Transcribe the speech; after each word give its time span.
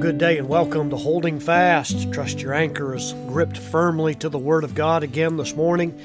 good 0.00 0.16
day 0.16 0.38
and 0.38 0.48
welcome 0.48 0.88
to 0.88 0.96
Holding 0.96 1.38
Fast. 1.38 2.10
Trust 2.10 2.40
your 2.40 2.54
anchor 2.54 2.94
is 2.94 3.12
gripped 3.26 3.58
firmly 3.58 4.14
to 4.14 4.30
the 4.30 4.38
Word 4.38 4.64
of 4.64 4.74
God 4.74 5.02
again 5.02 5.36
this 5.36 5.54
morning. 5.54 6.00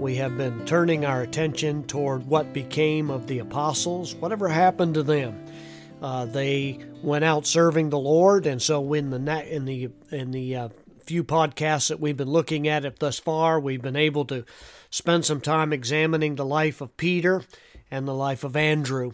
We 0.00 0.14
have 0.14 0.38
been 0.38 0.64
turning 0.64 1.04
our 1.04 1.20
attention 1.20 1.86
toward 1.86 2.26
what 2.26 2.54
became 2.54 3.10
of 3.10 3.26
the 3.26 3.40
apostles, 3.40 4.14
whatever 4.14 4.48
happened 4.48 4.94
to 4.94 5.02
them. 5.02 5.44
Uh, 6.00 6.24
they 6.24 6.82
went 7.02 7.26
out 7.26 7.46
serving 7.46 7.90
the 7.90 7.98
Lord, 7.98 8.46
and 8.46 8.62
so 8.62 8.94
in 8.94 9.10
the 9.10 9.54
in 9.54 9.66
the 9.66 9.90
in 10.10 10.30
the 10.30 10.56
uh, 10.56 10.68
few 11.04 11.22
podcasts 11.22 11.90
that 11.90 12.00
we've 12.00 12.16
been 12.16 12.30
looking 12.30 12.66
at 12.66 12.86
it 12.86 12.98
thus 12.98 13.18
far, 13.18 13.60
we've 13.60 13.82
been 13.82 13.94
able 13.94 14.24
to 14.24 14.46
spend 14.88 15.26
some 15.26 15.42
time 15.42 15.70
examining 15.70 16.36
the 16.36 16.46
life 16.46 16.80
of 16.80 16.96
Peter 16.96 17.42
and 17.90 18.08
the 18.08 18.14
life 18.14 18.42
of 18.42 18.56
Andrew. 18.56 19.12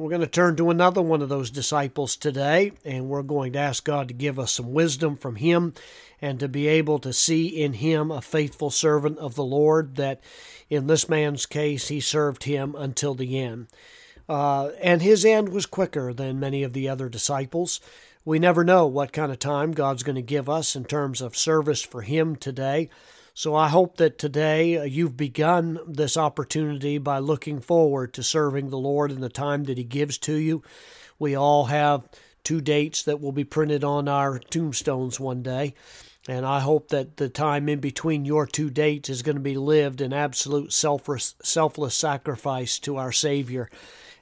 We're 0.00 0.08
going 0.08 0.22
to 0.22 0.26
turn 0.26 0.56
to 0.56 0.70
another 0.70 1.02
one 1.02 1.20
of 1.20 1.28
those 1.28 1.50
disciples 1.50 2.16
today, 2.16 2.72
and 2.86 3.10
we're 3.10 3.22
going 3.22 3.52
to 3.52 3.58
ask 3.58 3.84
God 3.84 4.08
to 4.08 4.14
give 4.14 4.38
us 4.38 4.52
some 4.52 4.72
wisdom 4.72 5.14
from 5.14 5.36
him 5.36 5.74
and 6.22 6.40
to 6.40 6.48
be 6.48 6.68
able 6.68 6.98
to 7.00 7.12
see 7.12 7.48
in 7.48 7.74
him 7.74 8.10
a 8.10 8.22
faithful 8.22 8.70
servant 8.70 9.18
of 9.18 9.34
the 9.34 9.44
Lord, 9.44 9.96
that 9.96 10.22
in 10.70 10.86
this 10.86 11.10
man's 11.10 11.44
case, 11.44 11.88
he 11.88 12.00
served 12.00 12.44
him 12.44 12.74
until 12.78 13.12
the 13.12 13.38
end. 13.38 13.66
Uh, 14.26 14.68
and 14.80 15.02
his 15.02 15.22
end 15.22 15.50
was 15.50 15.66
quicker 15.66 16.14
than 16.14 16.40
many 16.40 16.62
of 16.62 16.72
the 16.72 16.88
other 16.88 17.10
disciples. 17.10 17.78
We 18.24 18.38
never 18.38 18.64
know 18.64 18.86
what 18.86 19.12
kind 19.12 19.30
of 19.30 19.38
time 19.38 19.72
God's 19.72 20.02
going 20.02 20.16
to 20.16 20.22
give 20.22 20.48
us 20.48 20.74
in 20.74 20.86
terms 20.86 21.20
of 21.20 21.36
service 21.36 21.82
for 21.82 22.00
him 22.00 22.36
today. 22.36 22.88
So 23.34 23.54
I 23.54 23.68
hope 23.68 23.96
that 23.98 24.18
today 24.18 24.76
uh, 24.76 24.84
you've 24.84 25.16
begun 25.16 25.78
this 25.86 26.16
opportunity 26.16 26.98
by 26.98 27.18
looking 27.18 27.60
forward 27.60 28.12
to 28.14 28.22
serving 28.22 28.70
the 28.70 28.78
Lord 28.78 29.10
in 29.10 29.20
the 29.20 29.28
time 29.28 29.64
that 29.64 29.78
He 29.78 29.84
gives 29.84 30.18
to 30.18 30.34
you. 30.34 30.62
We 31.18 31.34
all 31.34 31.66
have 31.66 32.08
two 32.42 32.60
dates 32.60 33.02
that 33.04 33.20
will 33.20 33.32
be 33.32 33.44
printed 33.44 33.84
on 33.84 34.08
our 34.08 34.38
tombstones 34.38 35.20
one 35.20 35.42
day. 35.42 35.74
And 36.28 36.44
I 36.44 36.60
hope 36.60 36.88
that 36.88 37.16
the 37.16 37.28
time 37.28 37.68
in 37.68 37.80
between 37.80 38.24
your 38.24 38.46
two 38.46 38.70
dates 38.70 39.08
is 39.08 39.22
going 39.22 39.36
to 39.36 39.42
be 39.42 39.56
lived 39.56 40.00
in 40.00 40.12
absolute 40.12 40.72
selfless, 40.72 41.34
selfless 41.42 41.94
sacrifice 41.94 42.78
to 42.80 42.96
our 42.96 43.12
Savior. 43.12 43.70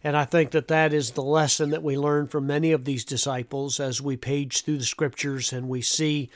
And 0.05 0.17
I 0.17 0.25
think 0.25 0.53
that 0.53 0.69
that 0.69 0.93
is 0.93 1.13
the 1.13 1.23
lesson 1.23 1.71
that 1.71 1.83
we 1.83 1.99
learn 1.99 2.29
from 2.29 2.47
many 2.47 2.71
of 2.71 2.85
these 2.85 3.05
disciples 3.05 3.81
as 3.81 4.01
we 4.01 4.17
page 4.17 4.63
through 4.63 4.79
the 4.79 4.85
scriptures 4.85 5.53
and 5.53 5.69
we 5.69 5.83
see 5.83 6.31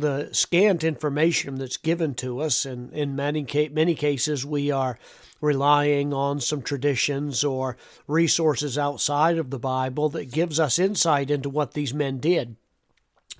the 0.00 0.28
scant 0.32 0.84
information 0.84 1.56
that's 1.56 1.76
given 1.76 2.14
to 2.16 2.40
us, 2.40 2.64
and 2.64 2.92
in 2.92 3.16
many 3.16 3.46
many 3.72 3.94
cases 3.94 4.44
we 4.44 4.70
are 4.70 4.98
relying 5.40 6.12
on 6.12 6.40
some 6.40 6.62
traditions 6.62 7.44
or 7.44 7.76
resources 8.06 8.76
outside 8.76 9.38
of 9.38 9.50
the 9.50 9.58
Bible 9.58 10.08
that 10.08 10.32
gives 10.32 10.58
us 10.58 10.78
insight 10.78 11.30
into 11.30 11.48
what 11.48 11.74
these 11.74 11.94
men 11.94 12.18
did. 12.18 12.56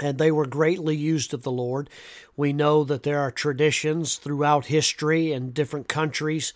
And 0.00 0.18
they 0.18 0.30
were 0.30 0.46
greatly 0.46 0.96
used 0.96 1.34
of 1.34 1.42
the 1.42 1.50
Lord. 1.50 1.90
We 2.36 2.52
know 2.52 2.84
that 2.84 3.02
there 3.02 3.18
are 3.18 3.32
traditions 3.32 4.14
throughout 4.16 4.66
history 4.66 5.32
in 5.32 5.50
different 5.50 5.88
countries 5.88 6.52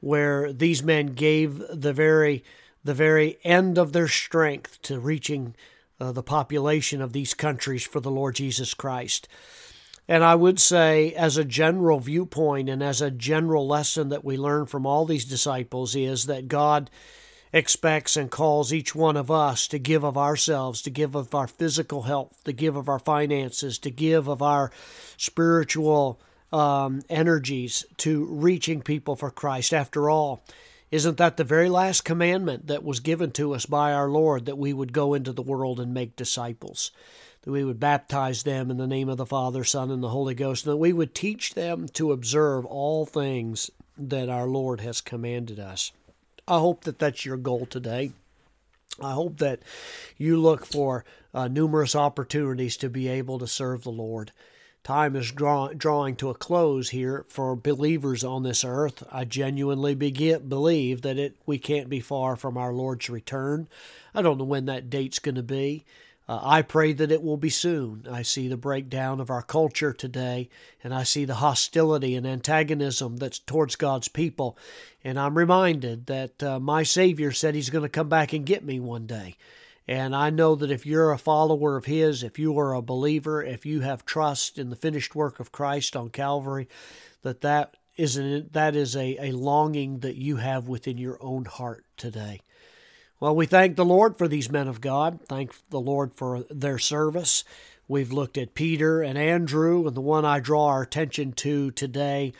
where 0.00 0.52
these 0.52 0.82
men 0.82 1.06
gave 1.08 1.62
the 1.70 1.92
very 1.92 2.44
the 2.84 2.94
very 2.94 3.38
end 3.42 3.78
of 3.78 3.92
their 3.92 4.06
strength 4.06 4.80
to 4.82 5.00
reaching 5.00 5.56
uh, 6.04 6.12
the 6.12 6.22
population 6.22 7.00
of 7.00 7.12
these 7.12 7.34
countries 7.34 7.82
for 7.82 8.00
the 8.00 8.10
Lord 8.10 8.34
Jesus 8.34 8.74
Christ. 8.74 9.26
And 10.06 10.22
I 10.22 10.34
would 10.34 10.60
say, 10.60 11.14
as 11.14 11.38
a 11.38 11.44
general 11.44 11.98
viewpoint 11.98 12.68
and 12.68 12.82
as 12.82 13.00
a 13.00 13.10
general 13.10 13.66
lesson 13.66 14.10
that 14.10 14.24
we 14.24 14.36
learn 14.36 14.66
from 14.66 14.86
all 14.86 15.06
these 15.06 15.24
disciples, 15.24 15.96
is 15.96 16.26
that 16.26 16.48
God 16.48 16.90
expects 17.54 18.16
and 18.16 18.30
calls 18.30 18.72
each 18.72 18.94
one 18.94 19.16
of 19.16 19.30
us 19.30 19.66
to 19.68 19.78
give 19.78 20.04
of 20.04 20.18
ourselves, 20.18 20.82
to 20.82 20.90
give 20.90 21.14
of 21.14 21.34
our 21.34 21.46
physical 21.46 22.02
health, 22.02 22.42
to 22.44 22.52
give 22.52 22.76
of 22.76 22.88
our 22.88 22.98
finances, 22.98 23.78
to 23.78 23.90
give 23.90 24.28
of 24.28 24.42
our 24.42 24.70
spiritual 25.16 26.20
um, 26.52 27.00
energies 27.08 27.86
to 27.96 28.26
reaching 28.26 28.82
people 28.82 29.16
for 29.16 29.30
Christ. 29.30 29.72
After 29.72 30.10
all, 30.10 30.44
isn't 30.90 31.16
that 31.18 31.36
the 31.36 31.44
very 31.44 31.68
last 31.68 32.04
commandment 32.04 32.66
that 32.68 32.84
was 32.84 33.00
given 33.00 33.30
to 33.32 33.54
us 33.54 33.66
by 33.66 33.92
our 33.92 34.08
Lord 34.08 34.46
that 34.46 34.58
we 34.58 34.72
would 34.72 34.92
go 34.92 35.14
into 35.14 35.32
the 35.32 35.42
world 35.42 35.80
and 35.80 35.92
make 35.92 36.16
disciples? 36.16 36.90
That 37.42 37.50
we 37.50 37.64
would 37.64 37.80
baptize 37.80 38.42
them 38.42 38.70
in 38.70 38.76
the 38.76 38.86
name 38.86 39.08
of 39.08 39.16
the 39.16 39.26
Father, 39.26 39.64
Son, 39.64 39.90
and 39.90 40.02
the 40.02 40.08
Holy 40.08 40.34
Ghost, 40.34 40.64
and 40.64 40.72
that 40.72 40.78
we 40.78 40.92
would 40.92 41.14
teach 41.14 41.54
them 41.54 41.88
to 41.88 42.12
observe 42.12 42.64
all 42.64 43.06
things 43.06 43.70
that 43.98 44.28
our 44.28 44.46
Lord 44.46 44.80
has 44.80 45.00
commanded 45.00 45.58
us. 45.58 45.92
I 46.46 46.58
hope 46.58 46.84
that 46.84 46.98
that's 46.98 47.24
your 47.24 47.36
goal 47.36 47.66
today. 47.66 48.12
I 49.02 49.12
hope 49.12 49.38
that 49.38 49.60
you 50.16 50.36
look 50.36 50.64
for 50.64 51.04
uh, 51.32 51.48
numerous 51.48 51.96
opportunities 51.96 52.76
to 52.78 52.88
be 52.88 53.08
able 53.08 53.38
to 53.40 53.46
serve 53.46 53.82
the 53.82 53.90
Lord. 53.90 54.32
Time 54.84 55.16
is 55.16 55.32
draw, 55.32 55.68
drawing 55.68 56.14
to 56.16 56.28
a 56.28 56.34
close 56.34 56.90
here 56.90 57.24
for 57.26 57.56
believers 57.56 58.22
on 58.22 58.42
this 58.42 58.66
earth. 58.66 59.02
I 59.10 59.24
genuinely 59.24 59.94
begin, 59.94 60.46
believe 60.46 61.00
that 61.00 61.16
it 61.18 61.36
we 61.46 61.58
can't 61.58 61.88
be 61.88 62.00
far 62.00 62.36
from 62.36 62.58
our 62.58 62.70
Lord's 62.70 63.08
return. 63.08 63.66
I 64.14 64.20
don't 64.20 64.36
know 64.36 64.44
when 64.44 64.66
that 64.66 64.90
date's 64.90 65.18
going 65.18 65.36
to 65.36 65.42
be. 65.42 65.84
Uh, 66.28 66.38
I 66.42 66.60
pray 66.60 66.92
that 66.92 67.10
it 67.10 67.22
will 67.22 67.38
be 67.38 67.48
soon. 67.48 68.06
I 68.10 68.20
see 68.20 68.46
the 68.46 68.58
breakdown 68.58 69.20
of 69.20 69.30
our 69.30 69.42
culture 69.42 69.94
today, 69.94 70.50
and 70.82 70.94
I 70.94 71.02
see 71.02 71.24
the 71.24 71.36
hostility 71.36 72.14
and 72.14 72.26
antagonism 72.26 73.16
that's 73.16 73.38
towards 73.38 73.76
God's 73.76 74.08
people. 74.08 74.56
And 75.02 75.18
I'm 75.18 75.38
reminded 75.38 76.06
that 76.06 76.42
uh, 76.42 76.60
my 76.60 76.82
Savior 76.82 77.32
said 77.32 77.54
He's 77.54 77.70
going 77.70 77.84
to 77.84 77.88
come 77.88 78.10
back 78.10 78.34
and 78.34 78.44
get 78.44 78.62
me 78.62 78.80
one 78.80 79.06
day. 79.06 79.36
And 79.86 80.16
I 80.16 80.30
know 80.30 80.54
that 80.54 80.70
if 80.70 80.86
you're 80.86 81.12
a 81.12 81.18
follower 81.18 81.76
of 81.76 81.84
His, 81.84 82.22
if 82.22 82.38
you 82.38 82.58
are 82.58 82.74
a 82.74 82.80
believer, 82.82 83.42
if 83.42 83.66
you 83.66 83.80
have 83.80 84.06
trust 84.06 84.58
in 84.58 84.70
the 84.70 84.76
finished 84.76 85.14
work 85.14 85.40
of 85.40 85.52
Christ 85.52 85.94
on 85.94 86.08
Calvary, 86.08 86.68
that 87.22 87.42
that 87.42 87.76
is, 87.96 88.16
an, 88.16 88.48
that 88.52 88.74
is 88.74 88.96
a, 88.96 89.28
a 89.28 89.32
longing 89.32 90.00
that 90.00 90.16
you 90.16 90.36
have 90.36 90.68
within 90.68 90.96
your 90.96 91.18
own 91.20 91.44
heart 91.44 91.84
today. 91.96 92.40
Well, 93.20 93.36
we 93.36 93.46
thank 93.46 93.76
the 93.76 93.84
Lord 93.84 94.18
for 94.18 94.26
these 94.26 94.50
men 94.50 94.68
of 94.68 94.80
God. 94.80 95.20
Thank 95.28 95.52
the 95.70 95.80
Lord 95.80 96.14
for 96.14 96.44
their 96.50 96.78
service. 96.78 97.44
We've 97.86 98.12
looked 98.12 98.38
at 98.38 98.54
Peter 98.54 99.02
and 99.02 99.18
Andrew, 99.18 99.86
and 99.86 99.94
the 99.94 100.00
one 100.00 100.24
I 100.24 100.40
draw 100.40 100.66
our 100.66 100.82
attention 100.82 101.32
to 101.32 101.70
today 101.70 102.32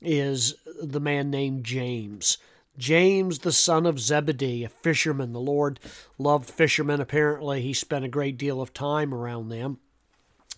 is 0.00 0.54
the 0.80 1.00
man 1.00 1.30
named 1.30 1.64
James. 1.64 2.38
James, 2.78 3.40
the 3.40 3.52
son 3.52 3.86
of 3.86 4.00
Zebedee, 4.00 4.64
a 4.64 4.68
fisherman. 4.68 5.32
The 5.32 5.40
Lord 5.40 5.78
loved 6.18 6.48
fishermen. 6.48 7.00
Apparently, 7.00 7.60
he 7.62 7.72
spent 7.72 8.04
a 8.04 8.08
great 8.08 8.38
deal 8.38 8.60
of 8.60 8.72
time 8.72 9.12
around 9.12 9.48
them. 9.48 9.78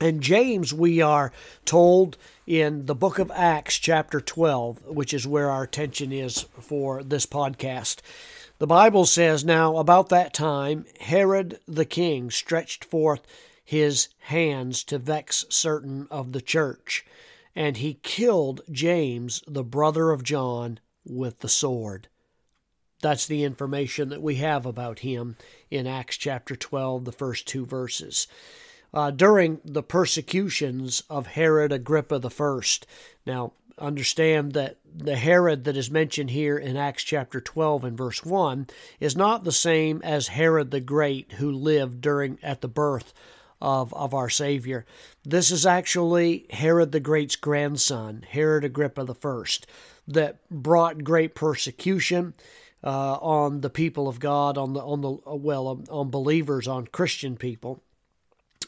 And 0.01 0.21
James, 0.21 0.75
we 0.75 1.01
are 1.01 1.33
told 1.65 2.17
in 2.47 2.87
the 2.87 2.95
book 2.95 3.19
of 3.19 3.31
Acts, 3.33 3.79
chapter 3.79 4.21
12, 4.21 4.87
which 4.87 5.15
is 5.15 5.27
where 5.27 5.51
our 5.51 5.63
attention 5.63 6.13
is 6.13 6.43
for 6.61 7.03
this 7.03 7.27
podcast. 7.27 7.99
The 8.59 8.67
Bible 8.67 9.07
says, 9.07 9.45
Now 9.45 9.77
about 9.77 10.09
that 10.09 10.35
time, 10.35 10.87
Herod 11.01 11.59
the 11.67 11.85
king 11.85 12.31
stretched 12.31 12.85
forth 12.85 13.23
his 13.65 14.09
hands 14.19 14.85
to 14.85 14.99
vex 14.99 15.47
certain 15.49 16.07
of 16.11 16.33
the 16.33 16.41
church, 16.41 17.05
and 17.57 17.77
he 17.77 17.95
killed 18.03 18.61
James, 18.71 19.43
the 19.47 19.65
brother 19.65 20.11
of 20.11 20.23
John, 20.23 20.81
with 21.05 21.41
the 21.41 21.49
sword. 21.49 22.09
That's 23.03 23.27
the 23.27 23.45
information 23.45 24.09
that 24.09 24.23
we 24.23 24.37
have 24.37 24.65
about 24.65 25.01
him 25.01 25.37
in 25.71 25.87
Acts 25.87 26.17
chapter 26.17 26.57
12, 26.57 27.05
the 27.05 27.13
first 27.13 27.47
two 27.47 27.67
verses. 27.67 28.27
Uh, 28.95 29.11
during 29.11 29.61
the 29.65 29.83
persecutions 29.83 31.03
of 31.11 31.27
Herod 31.27 31.73
Agrippa 31.73 32.23
I. 32.25 32.61
Now, 33.27 33.53
understand 33.79 34.53
that 34.53 34.79
the 34.95 35.17
Herod 35.17 35.65
that 35.65 35.77
is 35.77 35.91
mentioned 35.91 36.31
here 36.31 36.57
in 36.57 36.77
Acts 36.77 37.03
chapter 37.03 37.41
12 37.41 37.85
and 37.85 37.99
verse 37.99 38.25
1 38.25 38.69
is 39.01 39.17
not 39.17 39.45
the 39.45 39.53
same 39.53 40.01
as 40.03 40.29
Herod 40.29 40.71
the 40.71 40.81
Great 40.81 41.33
who 41.33 41.51
lived 41.51 42.01
during 42.01 42.39
at 42.43 42.61
the 42.61 42.69
birth 42.69 43.13
of, 43.61 43.93
of 43.95 44.15
our 44.15 44.31
Savior. 44.31 44.87
This 45.25 45.51
is 45.51 45.67
actually 45.67 46.47
Herod 46.51 46.93
the 46.93 47.01
Great's 47.01 47.37
grandson, 47.37 48.25
Herod 48.29 48.65
Agrippa 48.65 49.03
I 49.03 49.45
that 50.07 50.39
brought 50.51 51.05
great 51.05 51.35
persecution 51.35 52.35
uh, 52.83 53.15
on 53.15 53.63
the 53.63 53.71
people 53.71 54.09
of 54.09 54.21
God, 54.21 54.59
on 54.59 54.75
the 54.75 54.81
on 54.81 55.01
the 55.01 55.17
uh, 55.27 55.35
well 55.35 55.83
on, 55.89 56.11
believers, 56.11 56.69
on 56.69 56.87
Christian 56.87 57.37
people. 57.37 57.83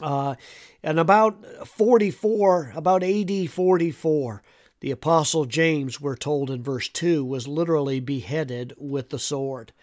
Uh, 0.01 0.35
and 0.83 0.99
about 0.99 1.67
44, 1.67 2.73
about 2.75 3.03
AD 3.03 3.49
44, 3.49 4.43
the 4.79 4.91
Apostle 4.91 5.45
James, 5.45 5.99
we're 5.99 6.15
told 6.15 6.51
in 6.51 6.61
verse 6.61 6.87
2, 6.87 7.25
was 7.25 7.47
literally 7.47 7.99
beheaded 7.99 8.73
with 8.77 9.09
the 9.09 9.17
sword. 9.17 9.73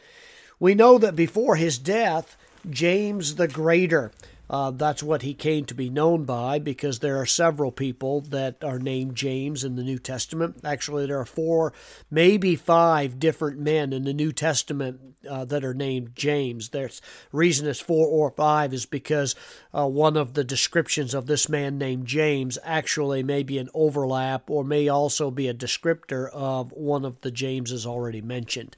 We 0.61 0.75
know 0.77 0.99
that 0.99 1.17
before 1.17 1.57
his 1.57 1.79
death, 1.79 2.37
James 2.71 3.35
the 3.35 3.49
Greater 3.49 4.13
Uh, 4.49 4.71
that's 4.71 5.03
what 5.03 5.23
he 5.23 5.35
came 5.35 5.65
to 5.65 5.75
be 5.75 5.89
known 5.89 6.25
by 6.25 6.59
because 6.59 6.99
there 6.99 7.19
are 7.21 7.27
several 7.27 7.73
people 7.73 8.21
that 8.21 8.63
are 8.63 8.79
named 8.79 9.15
James 9.15 9.65
in 9.65 9.77
the 9.77 9.83
New 9.83 9.99
Testament. 9.99 10.61
Actually, 10.65 11.07
there 11.07 11.21
are 11.21 11.25
four, 11.25 11.73
maybe 12.11 12.55
five 12.55 13.19
different 13.19 13.59
men 13.59 13.93
in 13.93 14.05
the 14.05 14.13
New 14.13 14.33
Testament 14.33 15.01
uh, 15.29 15.45
that 15.47 15.65
are 15.65 15.75
named 15.75 16.15
James. 16.15 16.69
The 16.69 17.01
reason 17.33 17.67
it's 17.67 17.81
four 17.81 18.07
or 18.07 18.31
five 18.31 18.75
is 18.75 18.87
because 18.87 19.35
uh, 19.73 19.89
one 19.89 20.17
of 20.17 20.35
the 20.35 20.45
descriptions 20.45 21.15
of 21.15 21.27
this 21.27 21.49
man 21.49 21.79
named 21.79 22.07
James 22.07 22.59
actually 22.63 23.23
may 23.23 23.43
be 23.43 23.59
an 23.59 23.71
overlap 23.75 24.51
or 24.51 24.65
may 24.65 24.89
also 24.89 25.31
be 25.31 25.49
a 25.49 25.55
descriptor 25.55 26.29
of 26.33 26.73
one 26.73 27.05
of 27.05 27.21
the 27.23 27.31
Jameses 27.31 27.87
already 27.87 28.21
mentioned. 28.21 28.77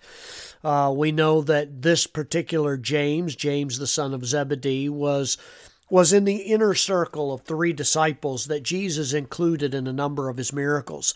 Uh, 0.63 0.93
we 0.97 1.13
know 1.13 1.43
that 1.43 1.83
this 1.83 2.07
particular 2.07 2.77
James, 2.77 3.35
James 3.35 3.79
the 3.79 3.87
son 3.87 4.15
of 4.15 4.25
Zebedee, 4.25 4.89
was 4.89 5.37
was 5.89 6.13
in 6.13 6.25
the 6.25 6.37
inner 6.37 6.75
circle 6.75 7.33
of 7.33 7.43
three 7.43 7.73
disciples 7.73 8.47
that 8.47 8.63
Jesus 8.63 9.13
included 9.13 9.75
in 9.75 9.87
a 9.87 9.93
number 9.93 10.29
of 10.29 10.37
his 10.37 10.53
miracles. 10.53 11.15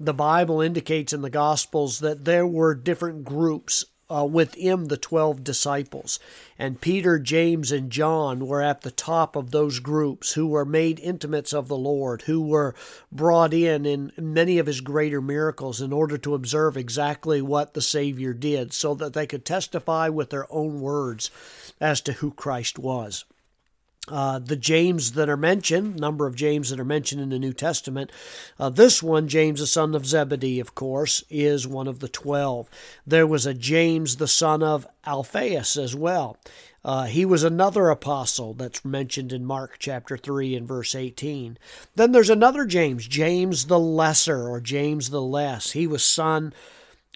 The 0.00 0.14
Bible 0.14 0.60
indicates 0.60 1.12
in 1.12 1.22
the 1.22 1.30
Gospels 1.30 2.00
that 2.00 2.24
there 2.24 2.46
were 2.46 2.74
different 2.74 3.24
groups 3.24 3.84
uh, 4.10 4.24
within 4.24 4.88
the 4.88 4.96
12 4.96 5.44
disciples. 5.44 6.18
And 6.58 6.80
Peter, 6.80 7.18
James, 7.18 7.70
and 7.70 7.90
John 7.90 8.46
were 8.46 8.62
at 8.62 8.80
the 8.80 8.90
top 8.90 9.36
of 9.36 9.50
those 9.50 9.80
groups 9.80 10.32
who 10.32 10.46
were 10.46 10.64
made 10.64 10.98
intimates 10.98 11.52
of 11.52 11.68
the 11.68 11.76
Lord, 11.76 12.22
who 12.22 12.40
were 12.40 12.74
brought 13.12 13.52
in 13.52 13.84
in 13.84 14.12
many 14.16 14.58
of 14.58 14.66
his 14.66 14.80
greater 14.80 15.20
miracles 15.20 15.80
in 15.80 15.92
order 15.92 16.16
to 16.18 16.34
observe 16.34 16.76
exactly 16.76 17.42
what 17.42 17.74
the 17.74 17.82
Savior 17.82 18.32
did 18.32 18.72
so 18.72 18.94
that 18.94 19.12
they 19.12 19.26
could 19.26 19.44
testify 19.44 20.08
with 20.08 20.30
their 20.30 20.50
own 20.52 20.80
words 20.80 21.30
as 21.80 22.00
to 22.02 22.14
who 22.14 22.30
Christ 22.30 22.78
was. 22.78 23.24
Uh, 24.10 24.38
the 24.38 24.56
James 24.56 25.12
that 25.12 25.28
are 25.28 25.36
mentioned, 25.36 25.96
number 25.96 26.26
of 26.26 26.34
James 26.34 26.70
that 26.70 26.80
are 26.80 26.84
mentioned 26.84 27.20
in 27.20 27.28
the 27.28 27.38
New 27.38 27.52
Testament. 27.52 28.10
Uh, 28.58 28.70
this 28.70 29.02
one, 29.02 29.28
James 29.28 29.60
the 29.60 29.66
son 29.66 29.94
of 29.94 30.06
Zebedee, 30.06 30.60
of 30.60 30.74
course, 30.74 31.22
is 31.28 31.66
one 31.66 31.86
of 31.86 32.00
the 32.00 32.08
twelve. 32.08 32.68
There 33.06 33.26
was 33.26 33.46
a 33.46 33.54
James 33.54 34.16
the 34.16 34.28
son 34.28 34.62
of 34.62 34.86
Alphaeus 35.06 35.76
as 35.76 35.94
well. 35.94 36.38
Uh, 36.84 37.04
he 37.04 37.24
was 37.24 37.42
another 37.42 37.90
apostle 37.90 38.54
that's 38.54 38.84
mentioned 38.84 39.32
in 39.32 39.44
Mark 39.44 39.76
chapter 39.78 40.16
3 40.16 40.54
and 40.54 40.66
verse 40.66 40.94
18. 40.94 41.58
Then 41.96 42.12
there's 42.12 42.30
another 42.30 42.64
James, 42.64 43.06
James 43.06 43.66
the 43.66 43.78
Lesser 43.78 44.48
or 44.48 44.60
James 44.60 45.10
the 45.10 45.20
Less. 45.20 45.72
He 45.72 45.86
was 45.86 46.04
son. 46.04 46.52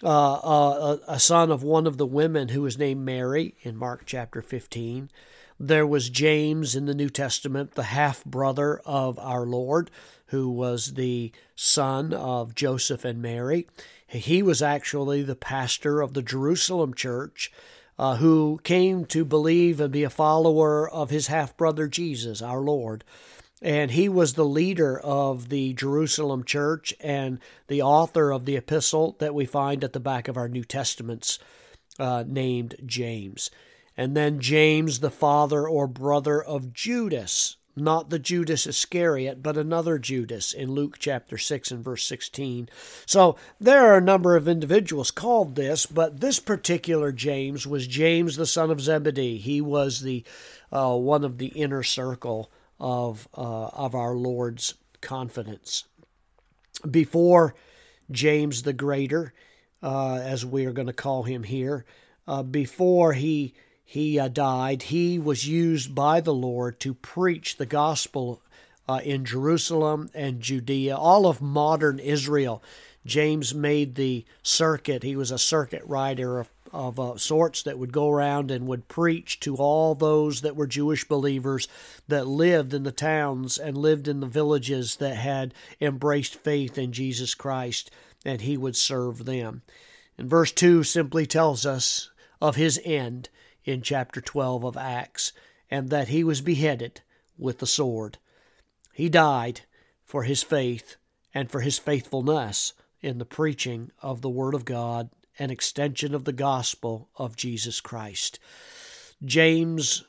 Uh, 0.03 0.33
uh, 0.33 0.97
a 1.07 1.19
son 1.19 1.49
of 1.49 1.63
one 1.63 1.87
of 1.87 1.97
the 1.97 2.05
women 2.05 2.49
who 2.49 2.61
was 2.61 2.77
named 2.77 3.05
Mary 3.05 3.55
in 3.61 3.77
Mark 3.77 4.03
chapter 4.05 4.41
15. 4.41 5.09
There 5.59 5.85
was 5.85 6.09
James 6.09 6.75
in 6.75 6.85
the 6.85 6.95
New 6.95 7.09
Testament, 7.09 7.71
the 7.71 7.83
half 7.83 8.25
brother 8.25 8.81
of 8.85 9.19
our 9.19 9.45
Lord, 9.45 9.91
who 10.27 10.49
was 10.49 10.93
the 10.93 11.31
son 11.55 12.13
of 12.13 12.55
Joseph 12.55 13.05
and 13.05 13.21
Mary. 13.21 13.67
He 14.07 14.41
was 14.41 14.61
actually 14.61 15.21
the 15.21 15.35
pastor 15.35 16.01
of 16.01 16.13
the 16.13 16.21
Jerusalem 16.21 16.93
church. 16.93 17.51
Uh, 17.95 18.15
who 18.15 18.59
came 18.63 19.05
to 19.05 19.23
believe 19.23 19.79
and 19.79 19.93
be 19.93 20.01
a 20.01 20.09
follower 20.09 20.89
of 20.89 21.11
his 21.11 21.27
half 21.27 21.55
brother 21.55 21.87
Jesus, 21.87 22.41
our 22.41 22.59
Lord. 22.59 23.03
And 23.61 23.91
he 23.91 24.09
was 24.09 24.33
the 24.33 24.43
leader 24.43 24.99
of 24.99 25.49
the 25.49 25.73
Jerusalem 25.73 26.43
church 26.43 26.95
and 26.99 27.37
the 27.67 27.83
author 27.83 28.31
of 28.31 28.45
the 28.45 28.57
epistle 28.57 29.15
that 29.19 29.35
we 29.35 29.45
find 29.45 29.83
at 29.83 29.93
the 29.93 29.99
back 29.99 30.27
of 30.27 30.37
our 30.37 30.49
New 30.49 30.63
Testaments, 30.63 31.37
uh, 31.99 32.23
named 32.25 32.77
James 32.83 33.51
and 33.95 34.15
then 34.15 34.39
James, 34.39 34.99
the 34.99 35.11
father 35.11 35.67
or 35.67 35.87
brother 35.87 36.41
of 36.41 36.73
Judas, 36.73 37.57
not 37.75 38.09
the 38.09 38.19
Judas 38.19 38.67
Iscariot, 38.67 39.41
but 39.41 39.57
another 39.57 39.97
Judas 39.97 40.53
in 40.53 40.71
Luke 40.71 40.97
chapter 40.99 41.37
6 41.37 41.71
and 41.71 41.83
verse 41.83 42.05
16. 42.05 42.69
So 43.05 43.35
there 43.59 43.87
are 43.87 43.97
a 43.97 44.01
number 44.01 44.35
of 44.35 44.47
individuals 44.47 45.11
called 45.11 45.55
this, 45.55 45.85
but 45.85 46.19
this 46.19 46.39
particular 46.39 47.11
James 47.11 47.65
was 47.65 47.87
James 47.87 48.35
the 48.35 48.45
son 48.45 48.69
of 48.69 48.81
Zebedee. 48.81 49.37
He 49.37 49.61
was 49.61 50.01
the 50.01 50.23
uh, 50.71 50.95
one 50.95 51.23
of 51.23 51.37
the 51.37 51.47
inner 51.47 51.83
circle 51.83 52.51
of 52.79 53.27
uh, 53.35 53.67
of 53.67 53.95
our 53.95 54.15
Lord's 54.15 54.75
confidence. 55.01 55.85
Before 56.89 57.55
James 58.11 58.63
the 58.63 58.73
Greater, 58.73 59.33
uh, 59.81 60.15
as 60.15 60.45
we 60.45 60.65
are 60.65 60.73
going 60.73 60.87
to 60.87 60.93
call 60.93 61.23
him 61.23 61.43
here, 61.43 61.85
uh, 62.27 62.43
before 62.43 63.13
he 63.13 63.53
he 63.85 64.19
uh, 64.19 64.27
died, 64.27 64.83
he 64.83 65.19
was 65.19 65.47
used 65.47 65.93
by 65.93 66.21
the 66.21 66.33
Lord 66.33 66.79
to 66.79 66.93
preach 66.93 67.57
the 67.57 67.65
gospel 67.65 68.41
uh, 68.87 69.01
in 69.03 69.25
Jerusalem 69.25 70.09
and 70.13 70.41
Judea, 70.41 70.95
all 70.95 71.27
of 71.27 71.41
modern 71.41 71.99
Israel. 71.99 72.63
James 73.05 73.53
made 73.53 73.95
the 73.95 74.25
circuit. 74.41 75.03
He 75.03 75.15
was 75.15 75.31
a 75.31 75.37
circuit 75.37 75.83
rider 75.85 76.39
of, 76.39 76.49
of 76.71 76.99
uh, 76.99 77.17
sorts 77.17 77.63
that 77.63 77.77
would 77.77 77.91
go 77.91 78.09
around 78.09 78.49
and 78.49 78.67
would 78.67 78.87
preach 78.87 79.39
to 79.41 79.55
all 79.57 79.93
those 79.93 80.41
that 80.41 80.55
were 80.55 80.67
Jewish 80.67 81.07
believers 81.07 81.67
that 82.07 82.27
lived 82.27 82.73
in 82.73 82.83
the 82.83 82.91
towns 82.91 83.57
and 83.57 83.77
lived 83.77 84.07
in 84.07 84.21
the 84.21 84.27
villages 84.27 84.95
that 84.97 85.15
had 85.15 85.53
embraced 85.81 86.35
faith 86.35 86.77
in 86.77 86.93
Jesus 86.93 87.35
Christ, 87.35 87.91
and 88.25 88.41
he 88.41 88.57
would 88.57 88.75
serve 88.75 89.25
them. 89.25 89.61
And 90.17 90.29
verse 90.29 90.51
2 90.51 90.83
simply 90.83 91.25
tells 91.25 91.65
us 91.65 92.09
of 92.41 92.55
his 92.55 92.79
end 92.83 93.29
in 93.65 93.81
chapter 93.81 94.21
12 94.21 94.63
of 94.63 94.77
Acts, 94.77 95.33
and 95.69 95.89
that 95.89 96.09
he 96.09 96.23
was 96.23 96.41
beheaded 96.41 97.01
with 97.37 97.59
the 97.59 97.67
sword. 97.67 98.17
He 98.93 99.09
died 99.09 99.61
for 100.03 100.23
his 100.23 100.43
faith 100.43 100.97
and 101.33 101.49
for 101.49 101.61
his 101.61 101.79
faithfulness 101.79 102.73
in 103.01 103.17
the 103.17 103.25
preaching 103.25 103.91
of 104.01 104.21
the 104.21 104.29
Word 104.29 104.53
of 104.53 104.65
God 104.65 105.09
and 105.39 105.51
extension 105.51 106.13
of 106.13 106.25
the 106.25 106.33
gospel 106.33 107.09
of 107.15 107.35
Jesus 107.35 107.81
Christ. 107.81 108.39
James 109.23 110.03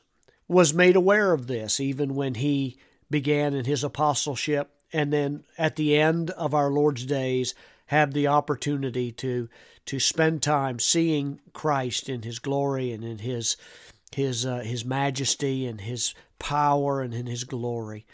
was 0.47 0.73
made 0.73 0.95
aware 0.95 1.33
of 1.33 1.47
this 1.47 1.79
even 1.79 2.15
when 2.15 2.35
he 2.35 2.77
began 3.09 3.53
in 3.53 3.65
his 3.65 3.83
apostleship, 3.83 4.71
and 4.93 5.11
then 5.11 5.43
at 5.57 5.75
the 5.75 5.97
end 5.97 6.29
of 6.31 6.53
our 6.53 6.69
Lord's 6.69 7.05
days 7.05 7.55
had 7.87 8.13
the 8.13 8.27
opportunity 8.27 9.11
to 9.11 9.49
to 9.85 9.99
spend 9.99 10.41
time 10.41 10.79
seeing 10.79 11.39
Christ 11.53 12.09
in 12.09 12.23
His 12.23 12.39
glory 12.39 12.91
and 12.91 13.03
in 13.03 13.19
His 13.19 13.57
His 14.13 14.45
uh, 14.45 14.59
His 14.59 14.83
majesty 14.85 15.65
and 15.65 15.81
His 15.81 16.13
power 16.39 17.01
and 17.01 17.13
in 17.13 17.27
His 17.27 17.43
glory. 17.43 18.05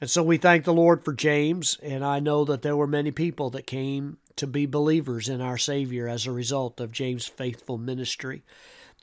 And 0.00 0.10
so 0.10 0.22
we 0.22 0.36
thank 0.36 0.64
the 0.64 0.72
Lord 0.72 1.04
for 1.04 1.12
James, 1.12 1.78
and 1.82 2.04
I 2.04 2.18
know 2.20 2.44
that 2.44 2.62
there 2.62 2.76
were 2.76 2.86
many 2.86 3.10
people 3.10 3.50
that 3.50 3.66
came 3.66 4.18
to 4.36 4.46
be 4.46 4.66
believers 4.66 5.28
in 5.28 5.40
our 5.40 5.56
Savior 5.56 6.08
as 6.08 6.26
a 6.26 6.32
result 6.32 6.80
of 6.80 6.92
James' 6.92 7.26
faithful 7.26 7.78
ministry. 7.78 8.42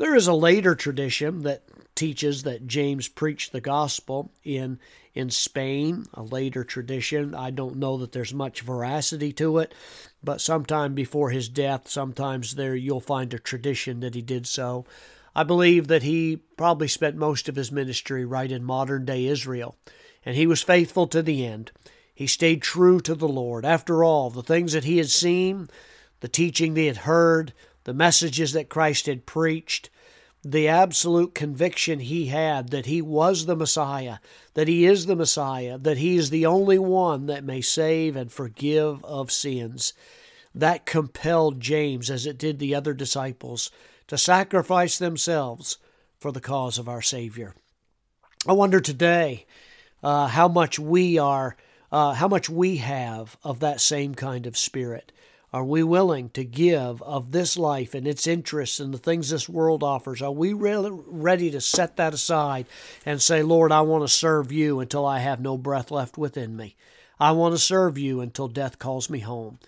There 0.01 0.15
is 0.15 0.25
a 0.25 0.33
later 0.33 0.73
tradition 0.73 1.43
that 1.43 1.61
teaches 1.93 2.41
that 2.41 2.65
James 2.65 3.07
preached 3.07 3.51
the 3.51 3.61
gospel 3.61 4.31
in 4.43 4.79
in 5.13 5.29
Spain, 5.29 6.07
a 6.15 6.23
later 6.23 6.63
tradition. 6.63 7.35
I 7.35 7.51
don't 7.51 7.75
know 7.75 7.97
that 7.97 8.11
there's 8.11 8.33
much 8.33 8.61
veracity 8.61 9.31
to 9.33 9.59
it, 9.59 9.75
but 10.23 10.41
sometime 10.41 10.95
before 10.95 11.29
his 11.29 11.47
death, 11.49 11.87
sometimes 11.87 12.55
there 12.55 12.75
you'll 12.75 12.99
find 12.99 13.31
a 13.31 13.37
tradition 13.37 13.99
that 13.99 14.15
he 14.15 14.23
did 14.23 14.47
so. 14.47 14.85
I 15.35 15.43
believe 15.43 15.87
that 15.89 16.01
he 16.01 16.37
probably 16.57 16.87
spent 16.87 17.15
most 17.15 17.47
of 17.47 17.55
his 17.55 17.71
ministry 17.71 18.25
right 18.25 18.51
in 18.51 18.63
modern 18.63 19.05
day 19.05 19.27
Israel, 19.27 19.75
and 20.25 20.35
he 20.35 20.47
was 20.47 20.63
faithful 20.63 21.05
to 21.09 21.21
the 21.21 21.45
end. 21.45 21.71
He 22.11 22.25
stayed 22.25 22.63
true 22.63 23.01
to 23.01 23.13
the 23.13 23.27
Lord. 23.27 23.65
After 23.65 24.03
all, 24.03 24.31
the 24.31 24.41
things 24.41 24.73
that 24.73 24.83
he 24.83 24.97
had 24.97 25.11
seen, 25.11 25.69
the 26.21 26.27
teaching 26.27 26.73
they 26.73 26.87
had 26.87 26.97
heard, 26.97 27.53
the 27.83 27.93
messages 27.93 28.53
that 28.53 28.69
Christ 28.69 29.05
had 29.05 29.25
preached, 29.25 29.89
the 30.43 30.67
absolute 30.67 31.35
conviction 31.35 31.99
he 31.99 32.27
had 32.27 32.69
that 32.69 32.87
he 32.87 33.01
was 33.01 33.45
the 33.45 33.55
Messiah, 33.55 34.17
that 34.55 34.67
he 34.67 34.85
is 34.85 35.05
the 35.05 35.15
Messiah, 35.15 35.77
that 35.77 35.97
he 35.97 36.15
is 36.15 36.29
the 36.29 36.45
only 36.45 36.79
one 36.79 37.27
that 37.27 37.43
may 37.43 37.61
save 37.61 38.15
and 38.15 38.31
forgive 38.31 39.03
of 39.05 39.31
sins. 39.31 39.93
That 40.53 40.85
compelled 40.85 41.59
James, 41.59 42.09
as 42.09 42.25
it 42.25 42.37
did 42.37 42.59
the 42.59 42.75
other 42.75 42.93
disciples, 42.93 43.71
to 44.07 44.17
sacrifice 44.17 44.97
themselves 44.97 45.77
for 46.19 46.31
the 46.31 46.41
cause 46.41 46.77
of 46.77 46.89
our 46.89 47.01
Savior. 47.01 47.55
I 48.47 48.53
wonder 48.53 48.79
today 48.79 49.45
uh, 50.03 50.27
how 50.27 50.47
much 50.47 50.79
we 50.79 51.17
are, 51.17 51.55
uh, 51.91 52.13
how 52.13 52.27
much 52.27 52.49
we 52.49 52.77
have 52.77 53.37
of 53.43 53.59
that 53.59 53.79
same 53.79 54.15
kind 54.15 54.47
of 54.47 54.57
spirit. 54.57 55.11
Are 55.53 55.65
we 55.65 55.83
willing 55.83 56.29
to 56.29 56.45
give 56.45 57.01
of 57.03 57.31
this 57.31 57.57
life 57.57 57.93
and 57.93 58.07
its 58.07 58.25
interests 58.25 58.79
and 58.79 58.93
the 58.93 58.97
things 58.97 59.29
this 59.29 59.49
world 59.49 59.83
offers? 59.83 60.21
Are 60.21 60.31
we 60.31 60.53
really 60.53 60.91
ready 61.07 61.51
to 61.51 61.59
set 61.59 61.97
that 61.97 62.13
aside 62.13 62.67
and 63.05 63.21
say, 63.21 63.43
Lord, 63.43 63.71
I 63.71 63.81
want 63.81 64.03
to 64.05 64.07
serve 64.07 64.51
you 64.51 64.79
until 64.79 65.05
I 65.05 65.19
have 65.19 65.41
no 65.41 65.57
breath 65.57 65.91
left 65.91 66.17
within 66.17 66.55
me? 66.55 66.77
I 67.19 67.33
want 67.33 67.53
to 67.53 67.59
serve 67.59 67.97
you 67.97 68.21
until 68.21 68.47
death 68.47 68.79
calls 68.79 69.09
me 69.09 69.19
home. 69.19 69.59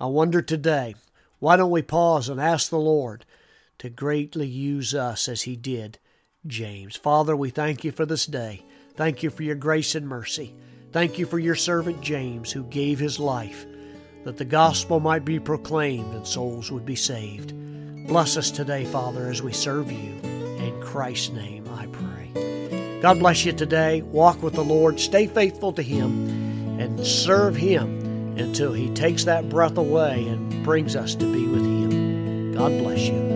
I 0.00 0.06
wonder 0.06 0.42
today, 0.42 0.96
why 1.38 1.56
don't 1.56 1.70
we 1.70 1.82
pause 1.82 2.28
and 2.28 2.40
ask 2.40 2.68
the 2.68 2.78
Lord 2.78 3.24
to 3.78 3.88
greatly 3.88 4.48
use 4.48 4.96
us 4.96 5.28
as 5.28 5.42
He 5.42 5.54
did 5.54 5.98
James. 6.46 6.96
Father, 6.96 7.36
we 7.36 7.50
thank 7.50 7.84
you 7.84 7.92
for 7.92 8.04
this 8.04 8.26
day. 8.26 8.64
Thank 8.96 9.22
you 9.22 9.30
for 9.30 9.42
your 9.44 9.54
grace 9.54 9.94
and 9.94 10.08
mercy. 10.08 10.54
Thank 10.92 11.18
you 11.18 11.26
for 11.26 11.38
your 11.38 11.54
servant 11.54 12.00
James 12.00 12.50
who 12.50 12.64
gave 12.64 12.98
his 12.98 13.20
life 13.20 13.64
that 14.24 14.36
the 14.36 14.44
gospel 14.44 15.00
might 15.00 15.24
be 15.24 15.38
proclaimed 15.38 16.14
and 16.14 16.26
souls 16.26 16.70
would 16.70 16.84
be 16.84 16.96
saved. 16.96 17.54
Bless 18.06 18.36
us 18.36 18.50
today, 18.50 18.84
Father, 18.84 19.30
as 19.30 19.42
we 19.42 19.52
serve 19.52 19.90
you. 19.90 20.12
In 20.22 20.80
Christ's 20.82 21.30
name 21.30 21.68
I 21.68 21.86
pray. 21.86 23.00
God 23.00 23.18
bless 23.18 23.44
you 23.44 23.52
today. 23.52 24.02
Walk 24.02 24.42
with 24.42 24.54
the 24.54 24.64
Lord. 24.64 25.00
Stay 25.00 25.26
faithful 25.26 25.72
to 25.72 25.82
Him 25.82 26.78
and 26.78 27.06
serve 27.06 27.56
Him 27.56 28.36
until 28.36 28.72
He 28.72 28.92
takes 28.94 29.24
that 29.24 29.48
breath 29.48 29.78
away 29.78 30.26
and 30.26 30.64
brings 30.64 30.96
us 30.96 31.14
to 31.14 31.32
be 31.32 31.46
with 31.46 31.62
Him. 31.62 32.52
God 32.52 32.72
bless 32.78 33.00
you. 33.00 33.29